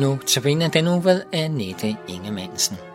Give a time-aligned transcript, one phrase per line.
[0.00, 2.89] Nu tabiner den uge ved Annette Ingemannsen.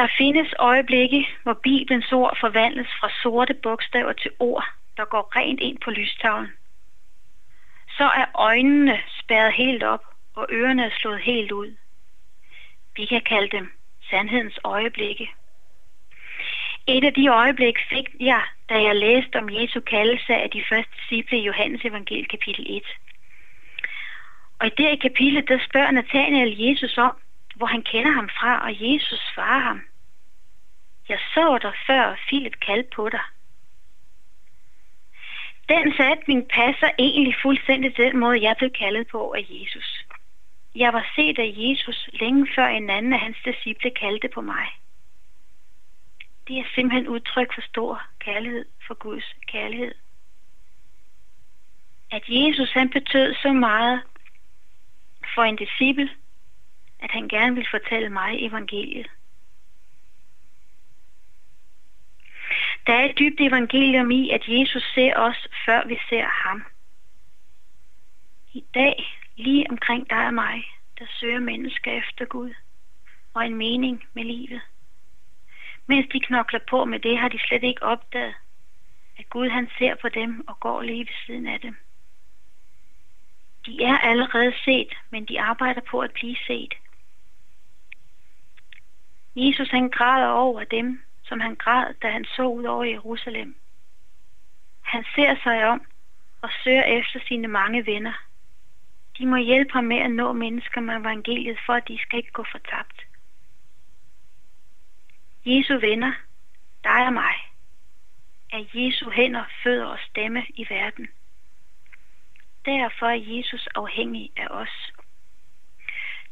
[0.00, 4.64] Der findes øjeblikke, hvor Bibelens ord forvandles fra sorte bogstaver til ord,
[4.96, 6.48] der går rent ind på lystavlen.
[7.88, 11.76] Så er øjnene spærret helt op, og ørerne er slået helt ud.
[12.96, 13.72] Vi kan kalde dem
[14.10, 15.30] sandhedens øjeblikke.
[16.86, 20.92] Et af de øjeblik fik jeg, da jeg læste om Jesu kaldelse af de første
[21.00, 22.82] disciple i Johannes evangel kapitel 1.
[24.58, 27.16] Og i det kapitel, der spørger Nathanael Jesus om,
[27.56, 29.80] hvor han kender ham fra, og Jesus svarer ham.
[31.10, 33.24] Jeg så dig før Philip kaldte på dig.
[35.68, 40.04] Den sætning passer egentlig fuldstændig den måde, jeg blev kaldet på af Jesus.
[40.74, 44.66] Jeg var set af Jesus længe før en anden af hans disciple kaldte på mig.
[46.48, 49.94] Det er simpelthen udtryk for stor kærlighed, for Guds kærlighed.
[52.10, 54.02] At Jesus han betød så meget
[55.34, 56.10] for en disciple,
[56.98, 59.10] at han gerne vil fortælle mig evangeliet.
[62.86, 66.64] Der er et dybt evangelium i, at Jesus ser os, før vi ser ham.
[68.52, 70.64] I dag, lige omkring dig og mig,
[70.98, 72.54] der søger mennesker efter Gud
[73.34, 74.60] og en mening med livet.
[75.86, 78.34] Mens de knokler på med det, har de slet ikke opdaget,
[79.18, 81.76] at Gud han ser på dem og går lige ved siden af dem.
[83.66, 86.74] De er allerede set, men de arbejder på at blive set.
[89.36, 93.56] Jesus han græder over dem, som han græd, da han så ud over Jerusalem.
[94.80, 95.80] Han ser sig om
[96.42, 98.24] og søger efter sine mange venner.
[99.18, 102.32] De må hjælpe ham med at nå mennesker med evangeliet, for at de skal ikke
[102.32, 103.06] gå fortabt.
[105.44, 106.12] Jesu venner,
[106.84, 107.34] dig og mig,
[108.52, 111.08] er Jesu hænder, fødder og stemme i verden.
[112.64, 114.92] Derfor er Jesus afhængig af os.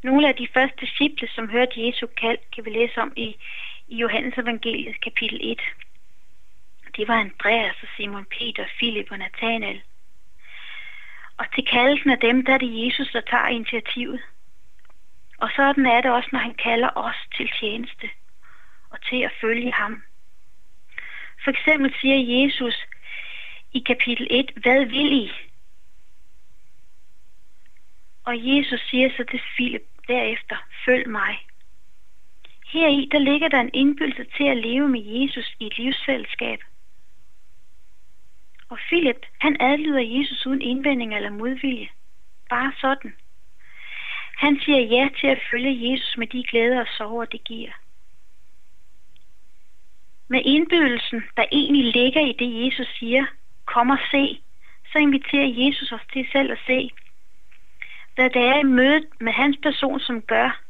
[0.02, 3.36] Nogle af de første disciple, som hørte Jesu kald, kan vi læse om i,
[3.88, 5.60] i Johannes evangeliet kapitel 1.
[6.96, 9.82] Det var Andreas og Simon Peter, Philip og Nathanael.
[11.36, 14.20] Og til kaldelsen af dem, der er det Jesus, der tager initiativet.
[15.38, 18.10] Og sådan er det også, når han kalder os til tjeneste
[18.90, 20.02] og til at følge ham.
[21.44, 22.86] For eksempel siger Jesus
[23.72, 25.30] i kapitel 1, hvad vil I?
[28.24, 31.47] Og Jesus siger så til Philip derefter, følg mig.
[32.72, 36.58] Heri der ligger der en indbydelse til at leve med Jesus i et livsfællesskab.
[38.68, 41.88] Og Philip, han adlyder Jesus uden indvending eller modvilje.
[42.50, 43.14] Bare sådan.
[44.36, 47.72] Han siger ja til at følge Jesus med de glæder og sorger, det giver.
[50.28, 53.26] Med indbydelsen, der egentlig ligger i det, Jesus siger,
[53.64, 54.40] kom og se,
[54.92, 56.90] så inviterer Jesus os til selv at se,
[58.14, 60.67] hvad det er i mødet med hans person, som gør,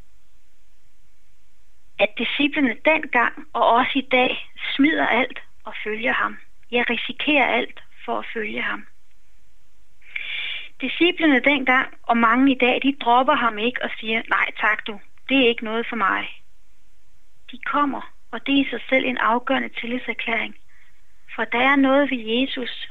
[1.98, 6.38] at disciplene dengang og også i dag smider alt og følger ham.
[6.70, 8.86] Jeg risikerer alt for at følge ham.
[10.80, 15.00] Disciplene dengang og mange i dag, de dropper ham ikke og siger, nej tak du,
[15.28, 16.42] det er ikke noget for mig.
[17.50, 20.54] De kommer, og det er i sig selv en afgørende tillidserklæring.
[21.34, 22.88] For der er noget ved Jesus,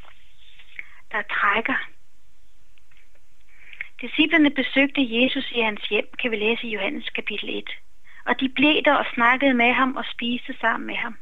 [1.12, 1.90] der trækker.
[4.02, 7.70] Disciplerne besøgte Jesus i hans hjem, kan vi læse i Johannes kapitel 1.
[8.28, 11.18] Og de blev der og snakkede med ham og spiste sammen med ham.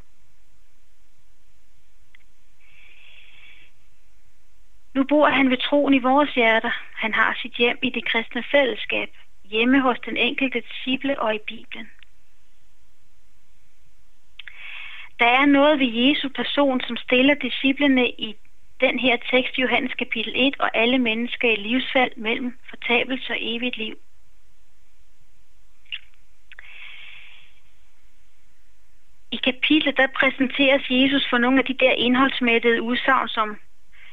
[4.94, 6.72] Nu bor han ved troen i vores hjerter.
[6.96, 9.10] Han har sit hjem i det kristne fællesskab,
[9.44, 11.90] hjemme hos den enkelte disciple og i Bibelen.
[15.20, 18.36] Der er noget ved Jesu person, som stiller disciplene i
[18.80, 23.78] den her tekst, Johannes kapitel 1, og alle mennesker i livsfald mellem fortabelse og evigt
[23.78, 23.96] liv.
[29.36, 33.58] I kapitlet der præsenteres Jesus for nogle af de der indholdsmættede udsagn, som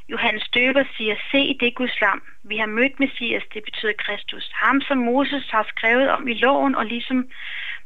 [0.09, 2.23] Johannes Døber siger, se det Guds lam.
[2.43, 4.51] Vi har mødt Messias, det betyder Kristus.
[4.55, 7.29] Ham, som Moses har skrevet om i loven, og ligesom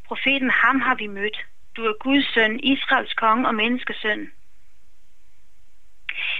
[0.06, 1.38] profeten, ham har vi mødt.
[1.76, 4.20] Du er Guds søn, Israels konge og menneskesøn.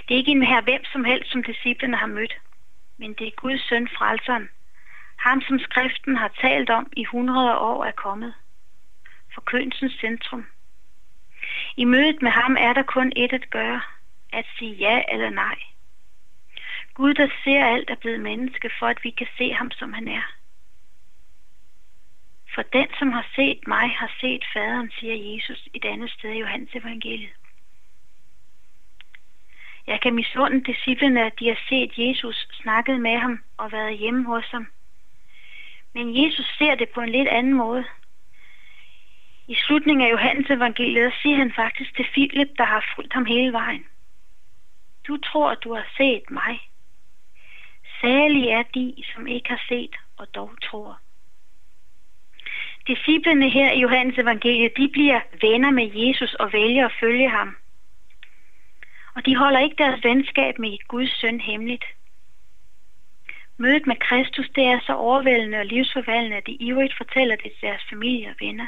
[0.05, 2.37] Det er ikke en her hvem som helst, som disciplene har mødt,
[2.97, 4.49] men det er Guds søn, frelseren.
[5.17, 8.33] Ham, som skriften har talt om i hundrede år er kommet.
[9.33, 10.45] Forkyndelsens centrum.
[11.77, 13.81] I mødet med ham er der kun et at gøre,
[14.33, 15.55] at sige ja eller nej.
[16.93, 20.07] Gud, der ser alt, er blevet menneske, for at vi kan se ham, som han
[20.07, 20.33] er.
[22.55, 26.39] For den, som har set mig, har set faderen, siger Jesus et andet sted i
[26.39, 27.33] Johannes evangeliet.
[29.87, 34.25] Jeg kan misunde disciplene, at de har set Jesus, snakket med ham og været hjemme
[34.25, 34.67] hos ham.
[35.93, 37.85] Men Jesus ser det på en lidt anden måde.
[39.47, 43.53] I slutningen af Johannes evangeliet siger han faktisk til Philip, der har fulgt ham hele
[43.53, 43.85] vejen.
[45.07, 46.59] Du tror, at du har set mig.
[48.01, 50.99] Særlig er de, som ikke har set og dog tror.
[52.87, 57.55] Disciplene her i Johannes evangeliet, de bliver venner med Jesus og vælger at følge ham.
[59.15, 61.85] Og de holder ikke deres venskab med Guds søn hemmeligt.
[63.57, 67.61] Mødet med Kristus, det er så overvældende og livsforvandlende, at de ivrigt fortæller det til
[67.61, 68.67] deres familie og venner.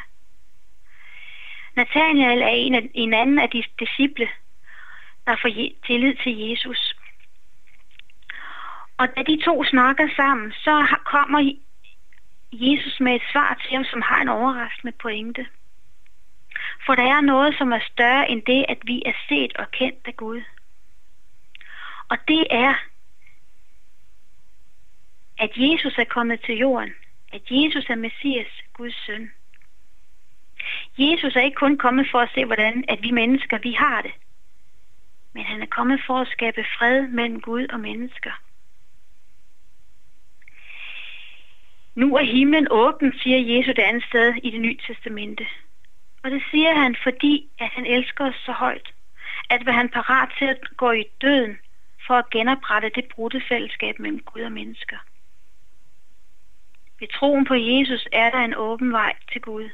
[1.79, 4.27] Nathanael er en, af, en anden af de disciple,
[5.27, 5.51] der får
[5.87, 6.95] tillid til Jesus.
[8.97, 11.39] Og da de to snakker sammen, så kommer
[12.51, 15.47] Jesus med et svar til ham, som har en overraskende pointe.
[16.85, 20.07] For der er noget, som er større end det, at vi er set og kendt
[20.07, 20.41] af Gud.
[22.09, 22.73] Og det er,
[25.37, 26.93] at Jesus er kommet til jorden.
[27.33, 29.31] At Jesus er Messias, Guds søn.
[30.99, 34.11] Jesus er ikke kun kommet for at se, hvordan at vi mennesker, vi har det.
[35.33, 38.31] Men han er kommet for at skabe fred mellem Gud og mennesker.
[41.95, 45.47] Nu er himlen åben, siger Jesus det andet sted i det nye testamente.
[46.23, 48.93] Og det siger han, fordi at han elsker os så højt,
[49.49, 51.57] at hvad han parat til at gå i døden
[52.07, 54.97] for at genoprette det brudte fællesskab mellem Gud og mennesker.
[56.99, 59.69] Ved troen på Jesus er der en åben vej til Gud.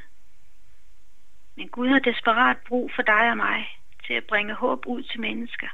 [1.56, 5.20] Men Gud har desperat brug for dig og mig til at bringe håb ud til
[5.20, 5.68] mennesker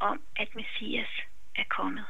[0.00, 1.08] om, at Messias
[1.56, 2.04] er kommet.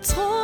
[0.00, 0.39] Ved